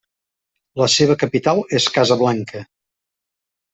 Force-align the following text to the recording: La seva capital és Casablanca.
La 0.83 0.87
seva 0.93 1.17
capital 1.25 1.61
és 1.81 1.87
Casablanca. 1.99 2.67